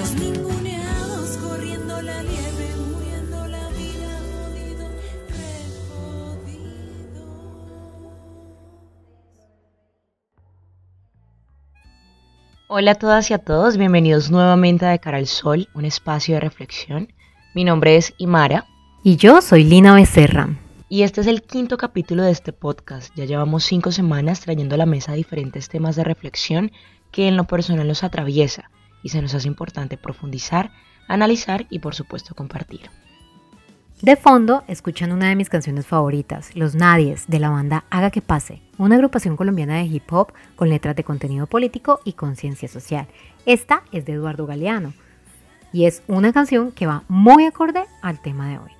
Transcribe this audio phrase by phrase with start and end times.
[0.00, 4.88] Los ninguneados corriendo la nieve, muriendo la vida, jodido,
[5.28, 5.60] re
[12.66, 16.36] Hola a todas y a todos, bienvenidos nuevamente a De Cara al Sol, un espacio
[16.36, 17.12] de reflexión.
[17.54, 18.64] Mi nombre es Imara.
[19.04, 20.48] Y yo soy Lina Becerra.
[20.88, 23.14] Y este es el quinto capítulo de este podcast.
[23.16, 26.72] Ya llevamos cinco semanas trayendo a la mesa diferentes temas de reflexión
[27.10, 28.70] que en lo personal nos atraviesa
[29.02, 30.70] y se nos hace importante profundizar,
[31.08, 32.90] analizar y por supuesto compartir.
[34.02, 38.22] De fondo, escuchan una de mis canciones favoritas, Los Nadies, de la banda Haga que
[38.22, 43.08] Pase, una agrupación colombiana de hip hop con letras de contenido político y conciencia social.
[43.44, 44.94] Esta es de Eduardo Galeano
[45.70, 48.70] y es una canción que va muy acorde al tema de hoy.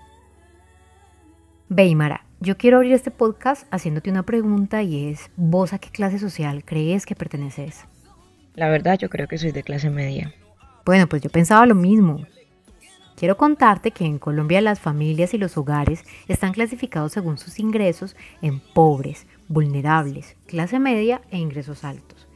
[1.69, 6.19] Beimara, yo quiero abrir este podcast haciéndote una pregunta y es, ¿vos a qué clase
[6.19, 7.85] social crees que perteneces?
[8.55, 10.35] La verdad yo creo que soy de clase media.
[10.85, 12.27] Bueno, pues yo pensaba lo mismo.
[13.17, 18.17] Quiero contarte que en Colombia las familias y los hogares están clasificados según sus ingresos
[18.41, 22.27] en pobres, vulnerables, clase media e ingresos altos.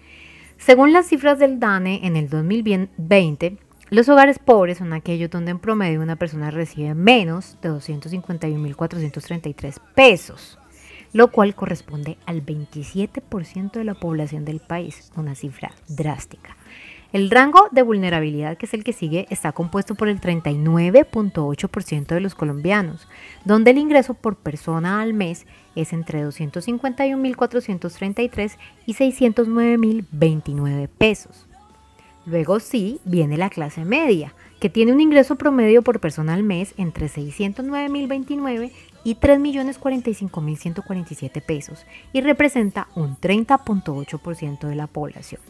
[0.58, 3.56] Según las cifras del DANE, en el 2020,
[3.90, 10.58] los hogares pobres son aquellos donde en promedio una persona recibe menos de 251.433 pesos,
[11.14, 16.58] lo cual corresponde al 27% de la población del país, una cifra drástica.
[17.12, 22.20] El rango de vulnerabilidad, que es el que sigue, está compuesto por el 39.8% de
[22.20, 23.06] los colombianos,
[23.44, 31.46] donde el ingreso por persona al mes es entre 251.433 y 609.029 pesos.
[32.26, 36.74] Luego sí viene la clase media, que tiene un ingreso promedio por persona al mes
[36.76, 38.72] entre 609.029
[39.04, 45.40] y 3.045.147 pesos y representa un 30.8% de la población.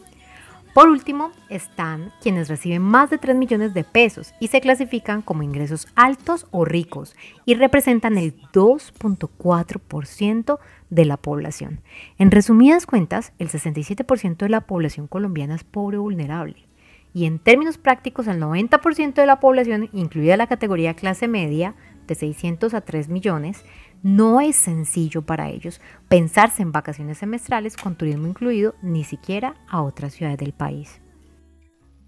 [0.75, 5.41] Por último, están quienes reciben más de 3 millones de pesos y se clasifican como
[5.41, 10.59] ingresos altos o ricos y representan el 2.4%
[10.89, 11.79] de la población.
[12.17, 16.67] En resumidas cuentas, el 67% de la población colombiana es pobre o vulnerable.
[17.13, 21.75] Y en términos prácticos, el 90% de la población, incluida la categoría clase media,
[22.07, 23.63] de 600 a 3 millones,
[24.03, 29.81] no es sencillo para ellos pensarse en vacaciones semestrales con turismo incluido, ni siquiera a
[29.81, 31.01] otras ciudades del país.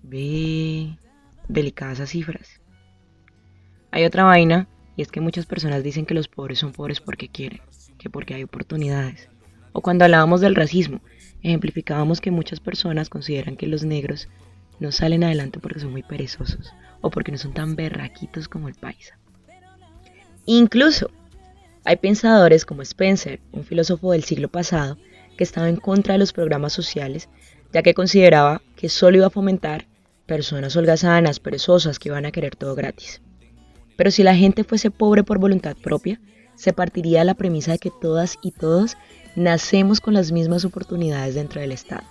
[0.04, 0.98] Ve,
[1.48, 2.62] delicadas esas cifras.
[3.92, 7.30] Hay otra vaina, y es que muchas personas dicen que los pobres son pobres porque
[7.30, 7.62] quieren,
[7.98, 9.30] que porque hay oportunidades.
[9.74, 11.02] O cuando hablábamos del racismo,
[11.42, 14.28] ejemplificábamos que muchas personas consideran que los negros
[14.80, 18.76] no salen adelante porque son muy perezosos o porque no son tan berraquitos como el
[18.76, 19.18] paisa.
[20.50, 21.12] Incluso
[21.84, 24.98] hay pensadores como Spencer, un filósofo del siglo pasado,
[25.38, 27.28] que estaba en contra de los programas sociales,
[27.74, 29.88] ya que consideraba que solo iba a fomentar
[30.26, 33.22] personas holgazanas, perezosas, que iban a querer todo gratis.
[33.98, 36.22] Pero si la gente fuese pobre por voluntad propia,
[36.56, 38.96] se partiría de la premisa de que todas y todos
[39.36, 42.04] nacemos con las mismas oportunidades dentro del Estado.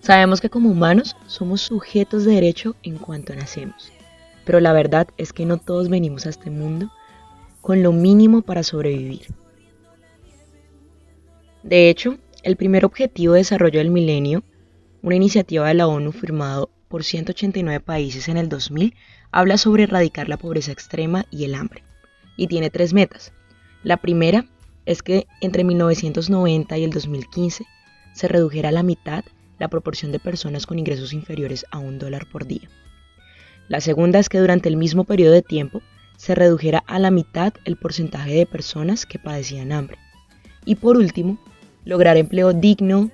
[0.00, 3.90] Sabemos que como humanos somos sujetos de derecho en cuanto nacemos,
[4.44, 6.90] pero la verdad es que no todos venimos a este mundo
[7.60, 9.26] con lo mínimo para sobrevivir.
[11.62, 14.42] De hecho, el primer objetivo de desarrollo del milenio,
[15.02, 18.94] una iniciativa de la ONU firmado por 189 países en el 2000,
[19.32, 21.82] habla sobre erradicar la pobreza extrema y el hambre,
[22.36, 23.32] y tiene tres metas.
[23.82, 24.44] La primera
[24.84, 27.64] es que entre 1990 y el 2015
[28.12, 29.24] se redujera a la mitad
[29.58, 32.68] la proporción de personas con ingresos inferiores a un dólar por día.
[33.68, 35.80] La segunda es que durante el mismo periodo de tiempo
[36.16, 39.98] se redujera a la mitad el porcentaje de personas que padecían hambre.
[40.64, 41.38] Y por último,
[41.84, 43.10] lograr empleo digno,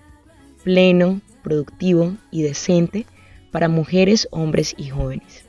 [0.65, 3.07] pleno, productivo y decente
[3.51, 5.45] para mujeres, hombres y jóvenes.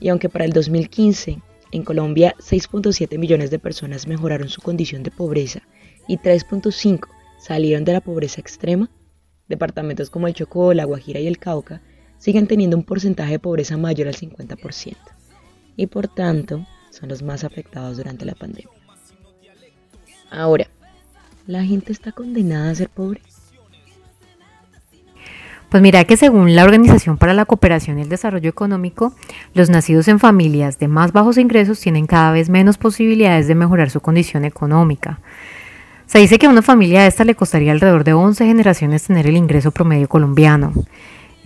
[0.00, 1.40] Y aunque para el 2015
[1.72, 5.62] en Colombia 6.7 millones de personas mejoraron su condición de pobreza
[6.06, 8.90] y 3.5 salieron de la pobreza extrema,
[9.48, 11.82] departamentos como el Chocó, la Guajira y el Cauca
[12.26, 14.96] siguen teniendo un porcentaje de pobreza mayor al 50%
[15.76, 18.68] y por tanto son los más afectados durante la pandemia.
[20.28, 20.66] Ahora,
[21.46, 23.22] ¿la gente está condenada a ser pobre?
[25.68, 29.14] Pues mira que según la Organización para la Cooperación y el Desarrollo Económico,
[29.54, 33.88] los nacidos en familias de más bajos ingresos tienen cada vez menos posibilidades de mejorar
[33.88, 35.20] su condición económica.
[36.06, 39.28] Se dice que a una familia de esta le costaría alrededor de 11 generaciones tener
[39.28, 40.72] el ingreso promedio colombiano.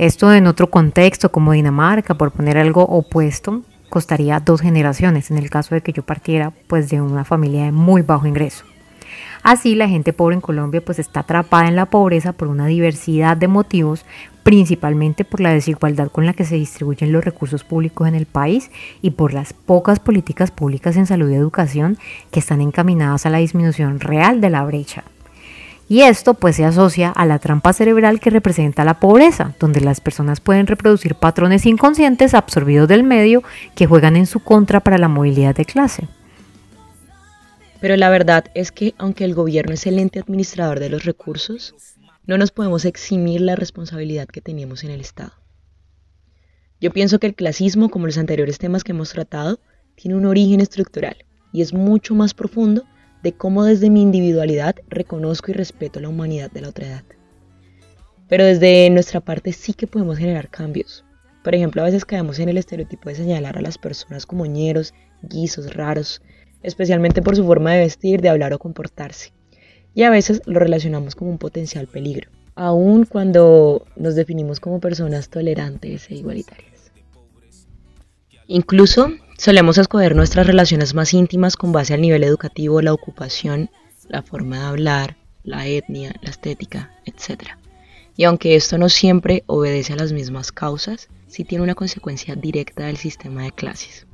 [0.01, 3.61] Esto en otro contexto como Dinamarca, por poner algo opuesto,
[3.91, 7.73] costaría dos generaciones en el caso de que yo partiera pues de una familia de
[7.73, 8.65] muy bajo ingreso.
[9.43, 13.37] Así la gente pobre en Colombia pues está atrapada en la pobreza por una diversidad
[13.37, 14.07] de motivos,
[14.43, 18.71] principalmente por la desigualdad con la que se distribuyen los recursos públicos en el país
[19.03, 21.99] y por las pocas políticas públicas en salud y educación
[22.31, 25.05] que están encaminadas a la disminución real de la brecha.
[25.91, 30.01] Y esto pues se asocia a la trampa cerebral que representa la pobreza, donde las
[30.01, 33.43] personas pueden reproducir patrones inconscientes absorbidos del medio
[33.75, 36.07] que juegan en su contra para la movilidad de clase.
[37.81, 41.75] Pero la verdad es que aunque el gobierno es el ente administrador de los recursos,
[42.25, 45.33] no nos podemos eximir la responsabilidad que tenemos en el Estado.
[46.81, 49.59] Yo pienso que el clasismo, como los anteriores temas que hemos tratado,
[49.97, 51.17] tiene un origen estructural
[51.53, 52.85] y es mucho más profundo
[53.23, 57.05] de cómo desde mi individualidad reconozco y respeto la humanidad de la otra edad.
[58.29, 61.05] Pero desde nuestra parte sí que podemos generar cambios.
[61.43, 64.95] Por ejemplo, a veces caemos en el estereotipo de señalar a las personas como ñeros,
[65.23, 66.23] guisos, raros,
[66.63, 69.33] especialmente por su forma de vestir, de hablar o comportarse.
[69.95, 75.29] Y a veces lo relacionamos como un potencial peligro, aun cuando nos definimos como personas
[75.31, 76.93] tolerantes e igualitarias.
[78.47, 83.71] Incluso solemos escoger nuestras relaciones más íntimas con base al nivel educativo, la ocupación,
[84.07, 87.45] la forma de hablar, la etnia, la estética, etc.
[88.19, 92.85] Y aunque esto no siempre obedece a las mismas causas, sí tiene una consecuencia directa
[92.85, 94.07] del sistema de clases.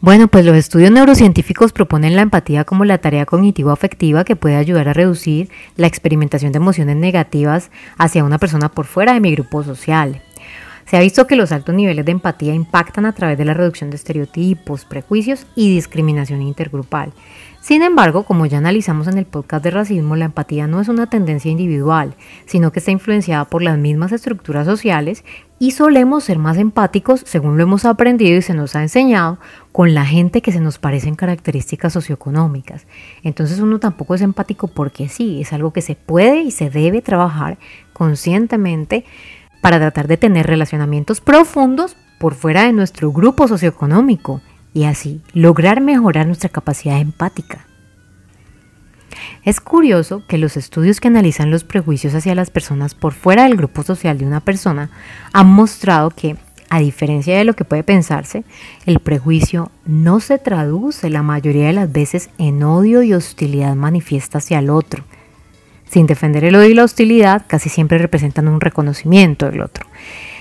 [0.00, 4.88] Bueno, pues los estudios neurocientíficos proponen la empatía como la tarea cognitivo-afectiva que puede ayudar
[4.88, 9.62] a reducir la experimentación de emociones negativas hacia una persona por fuera de mi grupo
[9.62, 10.22] social.
[10.86, 13.90] Se ha visto que los altos niveles de empatía impactan a través de la reducción
[13.90, 17.12] de estereotipos, prejuicios y discriminación intergrupal.
[17.60, 21.10] Sin embargo, como ya analizamos en el podcast de racismo, la empatía no es una
[21.10, 25.24] tendencia individual, sino que está influenciada por las mismas estructuras sociales
[25.58, 29.40] y solemos ser más empáticos, según lo hemos aprendido y se nos ha enseñado,
[29.72, 32.86] con la gente que se nos parecen características socioeconómicas.
[33.24, 37.02] Entonces uno tampoco es empático porque sí, es algo que se puede y se debe
[37.02, 37.58] trabajar
[37.92, 39.04] conscientemente
[39.66, 44.40] para tratar de tener relacionamientos profundos por fuera de nuestro grupo socioeconómico
[44.72, 47.66] y así lograr mejorar nuestra capacidad empática.
[49.42, 53.56] Es curioso que los estudios que analizan los prejuicios hacia las personas por fuera del
[53.56, 54.90] grupo social de una persona
[55.32, 56.36] han mostrado que,
[56.68, 58.44] a diferencia de lo que puede pensarse,
[58.84, 64.38] el prejuicio no se traduce la mayoría de las veces en odio y hostilidad manifiesta
[64.38, 65.02] hacia el otro,
[65.88, 69.86] sin defender el odio y la hostilidad, casi siempre representan un reconocimiento del otro,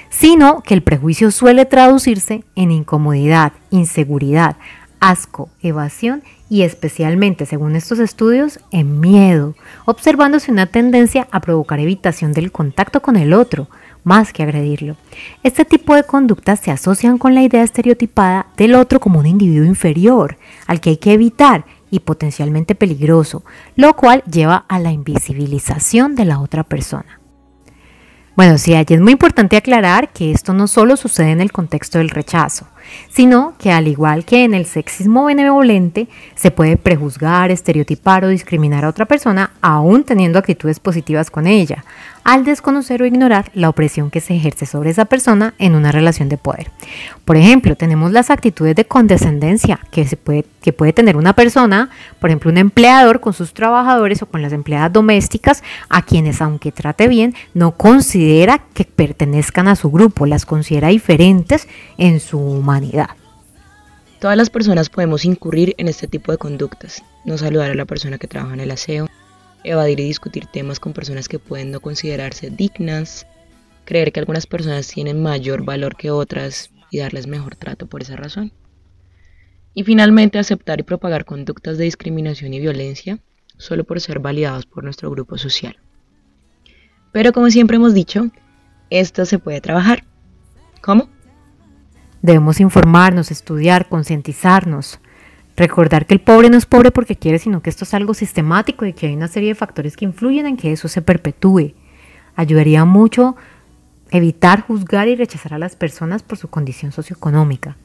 [0.09, 4.57] sino que el prejuicio suele traducirse en incomodidad, inseguridad,
[4.99, 9.55] asco, evasión y especialmente, según estos estudios, en miedo,
[9.85, 13.67] observándose una tendencia a provocar evitación del contacto con el otro,
[14.03, 14.95] más que agredirlo.
[15.43, 19.65] Este tipo de conductas se asocian con la idea estereotipada del otro como un individuo
[19.65, 20.37] inferior,
[20.67, 21.65] al que hay que evitar
[21.95, 23.43] y potencialmente peligroso,
[23.75, 27.21] lo cual lleva a la invisibilización de la otra persona.
[28.35, 31.99] Bueno, sí, allí es muy importante aclarar que esto no solo sucede en el contexto
[31.99, 32.67] del rechazo,
[33.09, 38.83] sino que al igual que en el sexismo benevolente, se puede prejuzgar, estereotipar o discriminar
[38.83, 41.85] a otra persona aún teniendo actitudes positivas con ella,
[42.25, 46.27] al desconocer o ignorar la opresión que se ejerce sobre esa persona en una relación
[46.27, 46.71] de poder.
[47.23, 52.31] Por ejemplo, tenemos las actitudes de condescendencia que, puede, que puede tener una persona, por
[52.31, 57.07] ejemplo, un empleador con sus trabajadores o con las empleadas domésticas, a quienes, aunque trate
[57.07, 61.67] bien, no considera que pertenezcan a su grupo, las considera diferentes
[61.99, 63.09] en su humanidad.
[64.19, 68.17] Todas las personas podemos incurrir en este tipo de conductas, no saludar a la persona
[68.17, 69.07] que trabaja en el aseo,
[69.65, 73.27] evadir y discutir temas con personas que pueden no considerarse dignas,
[73.85, 78.15] creer que algunas personas tienen mayor valor que otras y darles mejor trato por esa
[78.15, 78.51] razón.
[79.73, 83.19] Y finalmente aceptar y propagar conductas de discriminación y violencia
[83.57, 85.77] solo por ser validados por nuestro grupo social.
[87.11, 88.29] Pero como siempre hemos dicho,
[88.89, 90.03] esto se puede trabajar.
[90.81, 91.09] ¿Cómo?
[92.21, 94.99] Debemos informarnos, estudiar, concientizarnos,
[95.57, 98.85] Recordar que el pobre no es pobre porque quiere, sino que esto es algo sistemático
[98.85, 101.73] y que hay una serie de factores que influyen en que eso se perpetúe.
[102.35, 103.37] Ayudaría mucho
[104.11, 107.77] evitar juzgar y rechazar a las personas por su condición socioeconómica.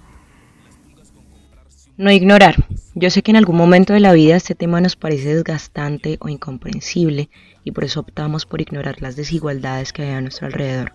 [1.97, 2.57] No ignorar.
[2.95, 6.29] Yo sé que en algún momento de la vida este tema nos parece desgastante o
[6.29, 7.29] incomprensible
[7.63, 10.95] y por eso optamos por ignorar las desigualdades que hay a nuestro alrededor.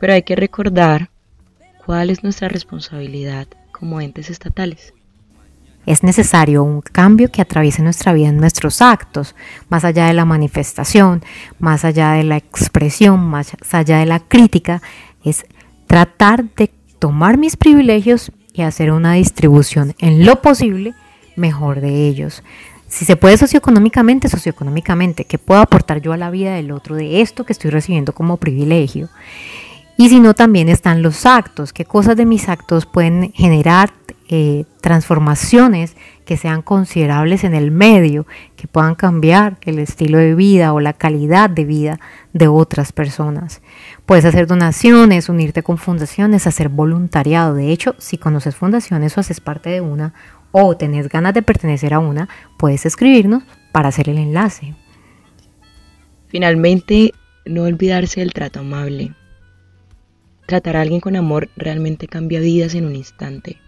[0.00, 1.10] Pero hay que recordar
[1.84, 4.93] cuál es nuestra responsabilidad como entes estatales.
[5.86, 9.34] Es necesario un cambio que atraviese nuestra vida en nuestros actos,
[9.68, 11.22] más allá de la manifestación,
[11.58, 14.80] más allá de la expresión, más allá de la crítica,
[15.22, 15.44] es
[15.86, 20.94] tratar de tomar mis privilegios y hacer una distribución en lo posible
[21.36, 22.42] mejor de ellos,
[22.86, 27.22] Si se puede socioeconómicamente, socioeconómicamente, ¿qué puedo aportar yo a la vida del otro de
[27.22, 29.08] esto que estoy recibiendo como privilegio?
[29.96, 33.92] Y si no, también están los actos, qué cosas de mis actos pueden generar
[34.28, 38.26] eh, transformaciones que sean considerables en el medio,
[38.56, 42.00] que puedan cambiar el estilo de vida o la calidad de vida
[42.32, 43.60] de otras personas.
[44.06, 47.54] Puedes hacer donaciones, unirte con fundaciones, hacer voluntariado.
[47.54, 50.14] De hecho, si conoces fundaciones o haces parte de una
[50.52, 54.74] o tenés ganas de pertenecer a una, puedes escribirnos para hacer el enlace.
[56.28, 57.12] Finalmente,
[57.44, 59.12] no olvidarse del trato amable.
[60.46, 63.58] Tratar a alguien con amor realmente cambia vidas en un instante.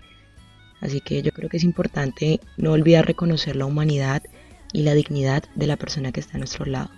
[0.81, 4.23] Así que yo creo que es importante no olvidar reconocer la humanidad
[4.73, 6.91] y la dignidad de la persona que está a nuestro lado.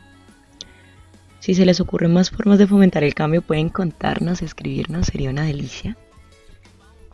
[1.40, 5.44] Si se les ocurren más formas de fomentar el cambio, pueden contarnos, escribirnos, sería una
[5.44, 5.96] delicia.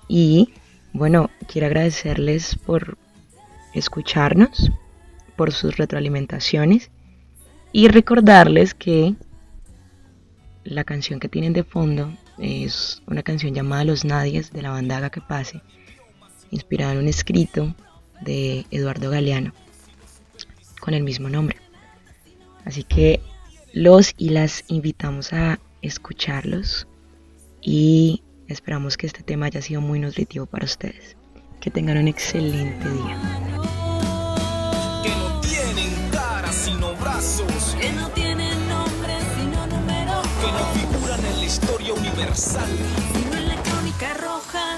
[0.09, 0.55] Y
[0.93, 2.97] bueno, quiero agradecerles por
[3.75, 4.71] escucharnos,
[5.37, 6.91] por sus retroalimentaciones
[7.73, 9.15] y recordarles que
[10.63, 15.11] la canción que tienen de fondo es una canción llamada Los Nadies de la banda
[15.11, 15.61] que Pase,
[16.55, 17.75] inspirada en un escrito
[18.21, 19.53] de Eduardo Galeano
[20.81, 21.59] con el mismo nombre.
[22.65, 23.21] Así que
[23.73, 26.87] los y las invitamos a escucharlos
[27.61, 31.17] y esperamos que este tema haya sido muy nutritivo para ustedes.
[31.61, 33.19] Que tengan un excelente día.
[35.03, 37.77] Que no tienen cara sino brazos.
[37.81, 40.27] Que no tienen nombre sino números.
[40.41, 42.69] Que no figuran en la historia universal.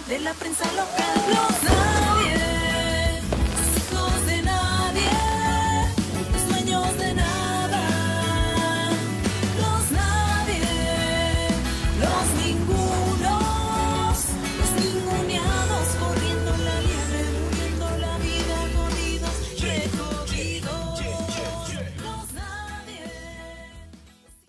[0.09, 1.17] De la prensa local.
[1.29, 2.46] Los